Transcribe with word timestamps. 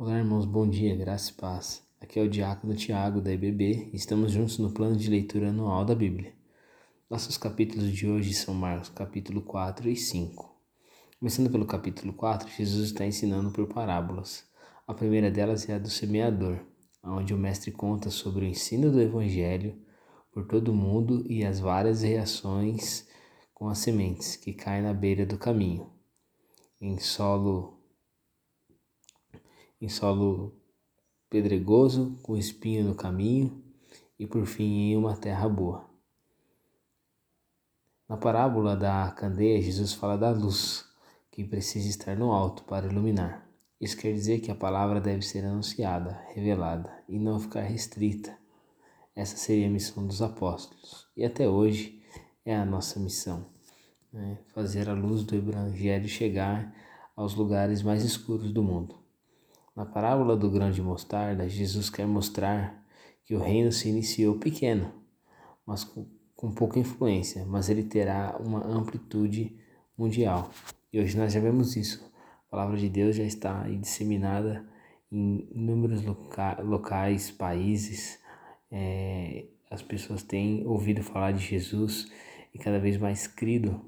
Olá, 0.00 0.16
irmãos, 0.16 0.46
bom 0.46 0.64
dia, 0.64 0.94
graça 0.94 1.32
e 1.32 1.34
paz. 1.34 1.82
Aqui 2.00 2.20
é 2.20 2.22
o 2.22 2.30
Diácono 2.30 2.72
Tiago 2.72 3.20
da 3.20 3.32
IBB 3.32 3.90
e 3.92 3.96
estamos 3.96 4.30
juntos 4.30 4.56
no 4.56 4.70
plano 4.70 4.94
de 4.94 5.10
leitura 5.10 5.48
anual 5.48 5.84
da 5.84 5.92
Bíblia. 5.92 6.32
Nossos 7.10 7.36
capítulos 7.36 7.90
de 7.90 8.06
hoje 8.06 8.32
são 8.32 8.54
Marcos, 8.54 8.90
capítulo 8.90 9.42
4 9.42 9.90
e 9.90 9.96
5. 9.96 10.56
Começando 11.18 11.50
pelo 11.50 11.66
capítulo 11.66 12.12
4, 12.12 12.48
Jesus 12.48 12.90
está 12.90 13.04
ensinando 13.04 13.50
por 13.50 13.66
parábolas. 13.66 14.44
A 14.86 14.94
primeira 14.94 15.32
delas 15.32 15.68
é 15.68 15.74
a 15.74 15.80
do 15.80 15.90
semeador, 15.90 16.60
onde 17.02 17.34
o 17.34 17.36
mestre 17.36 17.72
conta 17.72 18.08
sobre 18.08 18.44
o 18.44 18.48
ensino 18.48 18.92
do 18.92 19.02
evangelho 19.02 19.76
por 20.30 20.46
todo 20.46 20.68
o 20.68 20.76
mundo 20.76 21.24
e 21.28 21.44
as 21.44 21.58
várias 21.58 22.02
reações 22.02 23.08
com 23.52 23.68
as 23.68 23.78
sementes 23.78 24.36
que 24.36 24.52
caem 24.52 24.84
na 24.84 24.94
beira 24.94 25.26
do 25.26 25.36
caminho, 25.36 25.90
em 26.80 27.00
solo 27.00 27.77
em 29.80 29.88
solo 29.88 30.54
pedregoso, 31.30 32.18
com 32.22 32.36
espinho 32.36 32.84
no 32.84 32.94
caminho 32.94 33.62
e 34.18 34.26
por 34.26 34.46
fim 34.46 34.90
em 34.90 34.96
uma 34.96 35.16
terra 35.16 35.48
boa. 35.48 35.88
Na 38.08 38.16
parábola 38.16 38.74
da 38.74 39.10
candeia, 39.12 39.60
Jesus 39.60 39.92
fala 39.92 40.16
da 40.16 40.30
luz, 40.30 40.86
que 41.30 41.44
precisa 41.44 41.88
estar 41.88 42.16
no 42.16 42.32
alto 42.32 42.64
para 42.64 42.86
iluminar. 42.86 43.46
Isso 43.80 43.96
quer 43.96 44.12
dizer 44.12 44.40
que 44.40 44.50
a 44.50 44.56
palavra 44.56 45.00
deve 45.00 45.22
ser 45.22 45.44
anunciada, 45.44 46.20
revelada 46.34 46.90
e 47.08 47.18
não 47.18 47.38
ficar 47.38 47.60
restrita. 47.60 48.36
Essa 49.14 49.36
seria 49.36 49.66
a 49.66 49.70
missão 49.70 50.06
dos 50.06 50.22
apóstolos 50.22 51.06
e 51.16 51.24
até 51.24 51.48
hoje 51.48 52.02
é 52.44 52.56
a 52.56 52.64
nossa 52.64 52.98
missão: 52.98 53.46
né? 54.12 54.38
fazer 54.54 54.88
a 54.88 54.94
luz 54.94 55.22
do 55.22 55.36
Evangelho 55.36 56.08
chegar 56.08 56.74
aos 57.14 57.34
lugares 57.34 57.82
mais 57.82 58.04
escuros 58.04 58.50
do 58.52 58.62
mundo. 58.62 59.07
Na 59.78 59.86
parábola 59.86 60.36
do 60.36 60.50
grão 60.50 60.72
de 60.72 60.82
mostarda, 60.82 61.48
Jesus 61.48 61.88
quer 61.88 62.04
mostrar 62.04 62.84
que 63.24 63.32
o 63.32 63.38
reino 63.38 63.70
se 63.70 63.88
iniciou 63.88 64.36
pequeno, 64.36 64.92
mas 65.64 65.84
com, 65.84 66.04
com 66.34 66.50
pouca 66.50 66.80
influência, 66.80 67.46
mas 67.46 67.68
ele 67.68 67.84
terá 67.84 68.36
uma 68.44 68.66
amplitude 68.66 69.56
mundial. 69.96 70.50
E 70.92 70.98
hoje 70.98 71.16
nós 71.16 71.32
já 71.32 71.38
vemos 71.38 71.76
isso. 71.76 72.04
A 72.48 72.50
palavra 72.50 72.76
de 72.76 72.88
Deus 72.88 73.14
já 73.14 73.22
está 73.22 73.68
disseminada 73.68 74.68
em 75.12 75.48
inúmeros 75.52 76.02
loca 76.02 76.60
locais, 76.60 77.30
países. 77.30 78.18
É, 78.72 79.46
as 79.70 79.80
pessoas 79.80 80.24
têm 80.24 80.66
ouvido 80.66 81.04
falar 81.04 81.30
de 81.30 81.46
Jesus 81.46 82.10
e 82.52 82.58
cada 82.58 82.80
vez 82.80 82.96
mais 82.96 83.28
crido, 83.28 83.80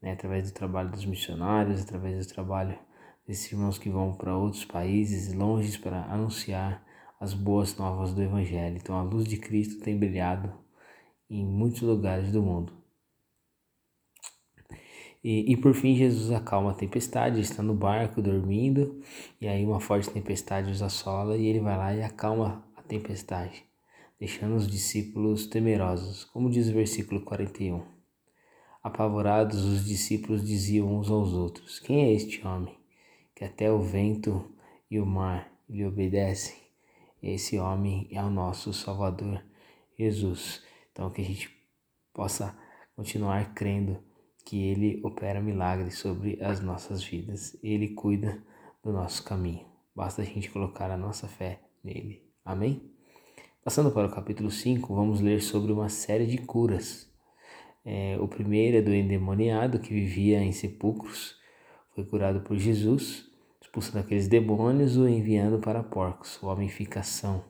né, 0.00 0.12
através 0.12 0.50
do 0.50 0.54
trabalho 0.54 0.90
dos 0.90 1.04
missionários, 1.04 1.82
através 1.82 2.26
do 2.26 2.32
trabalho 2.32 2.85
desses 3.26 3.50
irmãos 3.50 3.78
que 3.78 3.90
vão 3.90 4.14
para 4.14 4.36
outros 4.36 4.64
países 4.64 5.32
longe 5.32 5.78
para 5.78 6.04
anunciar 6.04 6.84
as 7.18 7.34
boas 7.34 7.76
novas 7.76 8.14
do 8.14 8.22
Evangelho. 8.22 8.76
Então 8.76 8.96
a 8.96 9.02
luz 9.02 9.26
de 9.26 9.36
Cristo 9.36 9.82
tem 9.82 9.98
brilhado 9.98 10.52
em 11.28 11.44
muitos 11.44 11.82
lugares 11.82 12.30
do 12.30 12.42
mundo. 12.42 12.72
E, 15.24 15.52
e 15.52 15.56
por 15.56 15.74
fim, 15.74 15.96
Jesus 15.96 16.30
acalma 16.30 16.70
a 16.70 16.74
tempestade, 16.74 17.40
está 17.40 17.60
no 17.60 17.74
barco 17.74 18.22
dormindo, 18.22 19.00
e 19.40 19.48
aí 19.48 19.64
uma 19.64 19.80
forte 19.80 20.08
tempestade 20.08 20.70
os 20.70 20.82
assola, 20.82 21.36
e 21.36 21.46
ele 21.46 21.58
vai 21.58 21.76
lá 21.76 21.92
e 21.92 22.00
acalma 22.00 22.64
a 22.76 22.82
tempestade, 22.82 23.64
deixando 24.20 24.54
os 24.54 24.68
discípulos 24.68 25.48
temerosos, 25.48 26.24
como 26.26 26.48
diz 26.48 26.68
o 26.68 26.72
versículo 26.72 27.22
41. 27.22 27.82
Apavorados, 28.84 29.64
os 29.64 29.84
discípulos 29.84 30.46
diziam 30.46 30.96
uns 30.96 31.10
aos 31.10 31.32
outros: 31.32 31.80
Quem 31.80 32.04
é 32.04 32.12
este 32.12 32.46
homem? 32.46 32.85
Que 33.36 33.44
até 33.44 33.70
o 33.70 33.80
vento 33.80 34.50
e 34.90 34.98
o 34.98 35.04
mar 35.04 35.52
lhe 35.68 35.84
obedecem. 35.84 36.56
Esse 37.22 37.58
homem 37.58 38.08
é 38.10 38.22
o 38.22 38.30
nosso 38.30 38.72
Salvador 38.72 39.44
Jesus. 39.98 40.64
Então 40.90 41.10
que 41.10 41.20
a 41.20 41.24
gente 41.24 41.54
possa 42.14 42.58
continuar 42.96 43.52
crendo 43.52 44.02
que 44.42 44.62
ele 44.62 45.02
opera 45.04 45.40
milagres 45.40 45.98
sobre 45.98 46.42
as 46.42 46.60
nossas 46.60 47.04
vidas. 47.04 47.58
Ele 47.62 47.88
cuida 47.88 48.42
do 48.82 48.90
nosso 48.90 49.22
caminho. 49.22 49.66
Basta 49.94 50.22
a 50.22 50.24
gente 50.24 50.50
colocar 50.50 50.90
a 50.90 50.96
nossa 50.96 51.28
fé 51.28 51.60
nele. 51.84 52.22
Amém? 52.42 52.90
Passando 53.62 53.90
para 53.90 54.06
o 54.06 54.10
capítulo 54.10 54.50
5, 54.50 54.94
vamos 54.94 55.20
ler 55.20 55.42
sobre 55.42 55.72
uma 55.72 55.90
série 55.90 56.26
de 56.26 56.38
curas. 56.38 57.12
É, 57.84 58.16
o 58.18 58.28
primeiro 58.28 58.78
é 58.78 58.82
do 58.82 58.94
endemoniado 58.94 59.78
que 59.78 59.92
vivia 59.92 60.40
em 60.40 60.52
sepulcros, 60.52 61.36
foi 61.96 62.04
curado 62.04 62.42
por 62.42 62.56
Jesus 62.56 63.26
expulsando 63.76 63.98
aqueles 63.98 64.26
demônios 64.26 64.96
o 64.96 65.06
enviando 65.06 65.58
para 65.58 65.82
porcos, 65.82 66.42
ou 66.42 66.48
homificação. 66.48 67.44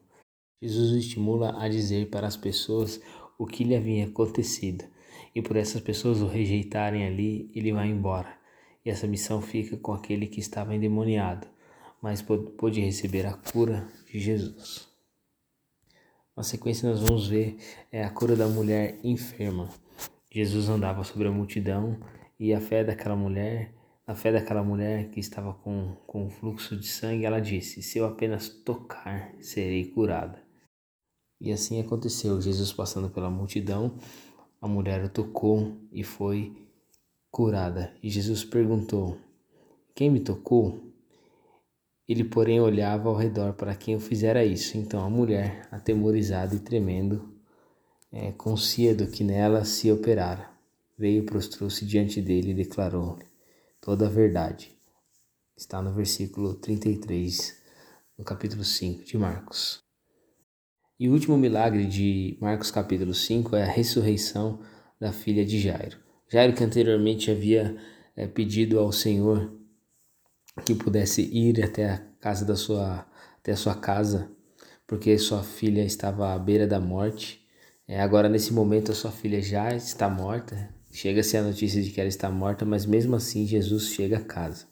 Jesus 0.60 0.92
o 0.92 0.98
estimula 0.98 1.62
a 1.62 1.68
dizer 1.68 2.10
para 2.10 2.26
as 2.26 2.36
pessoas 2.36 3.00
o 3.38 3.46
que 3.46 3.62
lhe 3.62 3.76
havia 3.76 4.06
acontecido, 4.06 4.84
e 5.34 5.40
por 5.40 5.56
essas 5.56 5.80
pessoas 5.80 6.20
o 6.22 6.26
rejeitarem 6.26 7.06
ali, 7.06 7.48
ele 7.54 7.72
vai 7.72 7.88
embora. 7.88 8.36
E 8.84 8.90
essa 8.90 9.06
missão 9.06 9.40
fica 9.40 9.76
com 9.76 9.92
aquele 9.92 10.26
que 10.26 10.40
estava 10.40 10.74
endemoniado, 10.74 11.46
mas 12.02 12.22
pôde 12.22 12.80
receber 12.80 13.26
a 13.26 13.34
cura 13.34 13.86
de 14.10 14.18
Jesus. 14.18 14.88
Na 16.36 16.42
sequência, 16.42 16.88
nós 16.88 17.00
vamos 17.00 17.28
ver 17.28 17.56
é, 17.92 18.02
a 18.02 18.10
cura 18.10 18.34
da 18.34 18.48
mulher 18.48 18.98
enferma. 19.04 19.68
Jesus 20.30 20.68
andava 20.68 21.04
sobre 21.04 21.28
a 21.28 21.32
multidão 21.32 21.98
e 22.38 22.52
a 22.52 22.60
fé 22.60 22.82
daquela 22.82 23.16
mulher 23.16 23.75
na 24.06 24.14
fé 24.14 24.30
daquela 24.30 24.62
mulher 24.62 25.10
que 25.10 25.18
estava 25.18 25.52
com, 25.52 25.96
com 26.06 26.30
fluxo 26.30 26.76
de 26.76 26.86
sangue, 26.86 27.24
ela 27.24 27.40
disse: 27.40 27.82
Se 27.82 27.98
eu 27.98 28.06
apenas 28.06 28.48
tocar, 28.48 29.34
serei 29.40 29.86
curada. 29.86 30.40
E 31.40 31.52
assim 31.52 31.80
aconteceu. 31.80 32.40
Jesus 32.40 32.72
passando 32.72 33.10
pela 33.10 33.28
multidão, 33.28 33.96
a 34.60 34.68
mulher 34.68 35.04
o 35.04 35.08
tocou 35.08 35.76
e 35.92 36.04
foi 36.04 36.56
curada. 37.30 37.92
E 38.02 38.08
Jesus 38.08 38.44
perguntou: 38.44 39.18
Quem 39.94 40.08
me 40.08 40.20
tocou? 40.20 40.80
Ele, 42.08 42.22
porém, 42.22 42.60
olhava 42.60 43.08
ao 43.08 43.16
redor 43.16 43.54
para 43.54 43.74
quem 43.74 43.94
eu 43.94 44.00
fizera 44.00 44.44
isso. 44.44 44.78
Então 44.78 45.04
a 45.04 45.10
mulher, 45.10 45.66
atemorizada 45.72 46.54
e 46.54 46.60
tremendo, 46.60 47.34
é, 48.12 48.32
do 48.94 49.08
que 49.08 49.24
nela 49.24 49.64
se 49.64 49.90
operara, 49.90 50.48
veio, 50.96 51.26
prostrou-se 51.26 51.84
diante 51.84 52.22
dele 52.22 52.52
e 52.52 52.54
declarou: 52.54 53.18
toda 53.86 54.06
a 54.06 54.10
verdade. 54.10 54.76
Está 55.56 55.80
no 55.80 55.94
versículo 55.94 56.54
33, 56.54 57.56
no 58.18 58.24
capítulo 58.24 58.64
5 58.64 59.04
de 59.04 59.16
Marcos. 59.16 59.80
E 60.98 61.08
o 61.08 61.12
último 61.12 61.38
milagre 61.38 61.86
de 61.86 62.36
Marcos 62.40 62.72
capítulo 62.72 63.14
5 63.14 63.54
é 63.54 63.62
a 63.62 63.70
ressurreição 63.70 64.60
da 64.98 65.12
filha 65.12 65.46
de 65.46 65.60
Jairo. 65.60 65.98
Jairo 66.28 66.52
que 66.52 66.64
anteriormente 66.64 67.30
havia 67.30 67.76
é, 68.16 68.26
pedido 68.26 68.80
ao 68.80 68.90
Senhor 68.90 69.56
que 70.64 70.74
pudesse 70.74 71.22
ir 71.22 71.62
até 71.62 71.88
a 71.88 71.98
casa 72.18 72.44
da 72.44 72.56
sua 72.56 73.06
até 73.38 73.52
a 73.52 73.56
sua 73.56 73.76
casa, 73.76 74.28
porque 74.84 75.16
sua 75.16 75.44
filha 75.44 75.84
estava 75.84 76.34
à 76.34 76.38
beira 76.40 76.66
da 76.66 76.80
morte. 76.80 77.46
É, 77.86 78.00
agora 78.00 78.28
nesse 78.28 78.52
momento 78.52 78.90
a 78.90 78.96
sua 78.96 79.12
filha 79.12 79.40
já 79.40 79.72
está 79.76 80.10
morta, 80.10 80.74
Chega-se 80.96 81.36
a 81.36 81.42
notícia 81.42 81.82
de 81.82 81.90
que 81.90 82.00
ela 82.00 82.08
está 82.08 82.30
morta, 82.30 82.64
mas 82.64 82.86
mesmo 82.86 83.16
assim 83.16 83.46
Jesus 83.46 83.90
chega 83.90 84.16
a 84.16 84.24
casa. 84.24 84.66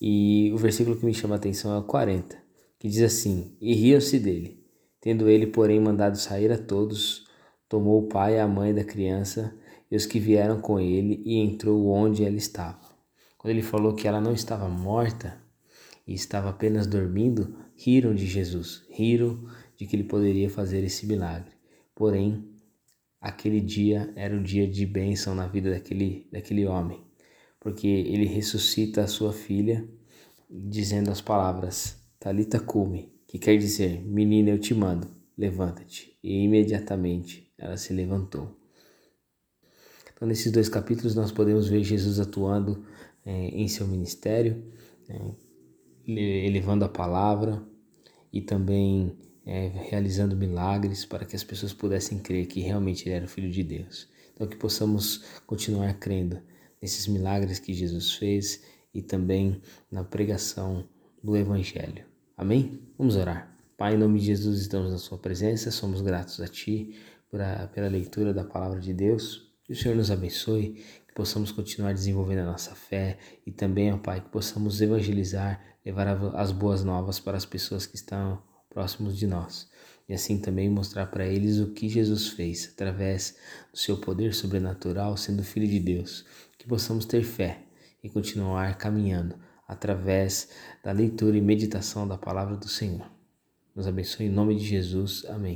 E 0.00 0.52
o 0.54 0.56
versículo 0.56 0.96
que 0.96 1.04
me 1.04 1.12
chama 1.12 1.34
a 1.34 1.36
atenção 1.36 1.74
é 1.74 1.78
o 1.78 1.82
40, 1.82 2.38
que 2.78 2.88
diz 2.88 3.02
assim: 3.02 3.56
E 3.60 3.74
riam-se 3.74 4.20
dele. 4.20 4.64
Tendo 5.00 5.28
ele, 5.28 5.48
porém, 5.48 5.80
mandado 5.80 6.16
sair 6.16 6.52
a 6.52 6.56
todos, 6.56 7.26
tomou 7.68 8.04
o 8.04 8.06
pai 8.06 8.36
e 8.36 8.38
a 8.38 8.46
mãe 8.46 8.72
da 8.72 8.84
criança 8.84 9.52
e 9.90 9.96
os 9.96 10.06
que 10.06 10.20
vieram 10.20 10.60
com 10.60 10.78
ele 10.78 11.20
e 11.26 11.40
entrou 11.40 11.88
onde 11.88 12.24
ela 12.24 12.36
estava. 12.36 12.78
Quando 13.36 13.50
ele 13.50 13.62
falou 13.62 13.96
que 13.96 14.06
ela 14.06 14.20
não 14.20 14.32
estava 14.32 14.68
morta 14.68 15.42
e 16.06 16.14
estava 16.14 16.50
apenas 16.50 16.86
dormindo, 16.86 17.52
riram 17.74 18.14
de 18.14 18.28
Jesus, 18.28 18.84
riram 18.90 19.44
de 19.76 19.86
que 19.86 19.96
ele 19.96 20.04
poderia 20.04 20.48
fazer 20.48 20.84
esse 20.84 21.04
milagre. 21.04 21.50
Porém, 21.96 22.55
aquele 23.26 23.60
dia 23.60 24.12
era 24.14 24.36
o 24.36 24.42
dia 24.42 24.68
de 24.68 24.86
bênção 24.86 25.34
na 25.34 25.48
vida 25.48 25.70
daquele, 25.70 26.28
daquele 26.30 26.64
homem, 26.64 27.04
porque 27.58 27.88
ele 27.88 28.24
ressuscita 28.24 29.02
a 29.02 29.08
sua 29.08 29.32
filha 29.32 29.86
dizendo 30.48 31.10
as 31.10 31.20
palavras 31.20 32.00
Talita 32.20 32.60
cume, 32.60 33.12
que 33.26 33.36
quer 33.36 33.58
dizer 33.58 34.00
menina 34.06 34.50
eu 34.50 34.60
te 34.60 34.72
mando, 34.72 35.08
levanta-te. 35.36 36.16
E 36.22 36.44
imediatamente 36.44 37.52
ela 37.58 37.76
se 37.76 37.92
levantou. 37.92 38.56
Então 40.12 40.26
nesses 40.26 40.52
dois 40.52 40.68
capítulos 40.68 41.16
nós 41.16 41.32
podemos 41.32 41.68
ver 41.68 41.82
Jesus 41.82 42.20
atuando 42.20 42.84
é, 43.24 43.48
em 43.48 43.66
seu 43.66 43.88
ministério, 43.88 44.72
elevando 46.06 46.84
a 46.84 46.88
palavra 46.88 47.60
e 48.32 48.40
também 48.40 49.18
é, 49.46 49.68
realizando 49.68 50.36
milagres 50.36 51.04
para 51.04 51.24
que 51.24 51.36
as 51.36 51.44
pessoas 51.44 51.72
pudessem 51.72 52.18
crer 52.18 52.46
que 52.46 52.60
realmente 52.60 53.08
ele 53.08 53.14
era 53.14 53.24
o 53.24 53.28
Filho 53.28 53.50
de 53.50 53.62
Deus. 53.62 54.08
Então, 54.34 54.46
que 54.46 54.56
possamos 54.56 55.24
continuar 55.46 55.94
crendo 55.94 56.42
nesses 56.82 57.06
milagres 57.06 57.60
que 57.60 57.72
Jesus 57.72 58.12
fez 58.14 58.62
e 58.92 59.00
também 59.00 59.62
na 59.90 60.02
pregação 60.02 60.86
do 61.22 61.36
Evangelho. 61.36 62.04
Amém? 62.36 62.82
Vamos 62.98 63.16
orar. 63.16 63.56
Pai, 63.78 63.94
em 63.94 63.98
nome 63.98 64.18
de 64.18 64.26
Jesus, 64.26 64.60
estamos 64.60 64.90
na 64.90 64.98
Sua 64.98 65.16
presença, 65.16 65.70
somos 65.70 66.00
gratos 66.00 66.40
a 66.40 66.48
Ti 66.48 66.94
pela 67.72 67.88
leitura 67.88 68.34
da 68.34 68.44
palavra 68.44 68.80
de 68.80 68.92
Deus. 68.92 69.52
Que 69.64 69.72
o 69.72 69.76
Senhor 69.76 69.96
nos 69.96 70.10
abençoe, 70.10 70.82
que 71.08 71.14
possamos 71.14 71.50
continuar 71.50 71.92
desenvolvendo 71.92 72.40
a 72.40 72.46
nossa 72.46 72.74
fé 72.74 73.18
e 73.46 73.52
também, 73.52 73.92
ó 73.92 73.98
Pai, 73.98 74.20
que 74.20 74.28
possamos 74.28 74.80
evangelizar, 74.80 75.60
levar 75.84 76.08
as 76.36 76.52
boas 76.52 76.84
novas 76.84 77.18
para 77.18 77.36
as 77.36 77.44
pessoas 77.44 77.86
que 77.86 77.96
estão 77.96 78.42
próximos 78.76 79.16
de 79.16 79.26
nós. 79.26 79.66
E 80.06 80.12
assim 80.12 80.38
também 80.38 80.68
mostrar 80.68 81.06
para 81.06 81.26
eles 81.26 81.58
o 81.58 81.68
que 81.68 81.88
Jesus 81.88 82.28
fez 82.28 82.70
através 82.74 83.34
do 83.72 83.78
seu 83.78 83.96
poder 83.96 84.34
sobrenatural, 84.34 85.16
sendo 85.16 85.42
Filho 85.42 85.66
de 85.66 85.80
Deus. 85.80 86.26
Que 86.58 86.68
possamos 86.68 87.06
ter 87.06 87.24
fé 87.24 87.62
e 88.04 88.10
continuar 88.10 88.76
caminhando 88.76 89.34
através 89.66 90.50
da 90.84 90.92
leitura 90.92 91.38
e 91.38 91.40
meditação 91.40 92.06
da 92.06 92.18
palavra 92.18 92.54
do 92.54 92.68
Senhor. 92.68 93.10
Nos 93.74 93.86
abençoe 93.86 94.26
em 94.26 94.30
nome 94.30 94.54
de 94.56 94.66
Jesus. 94.66 95.24
Amém. 95.24 95.54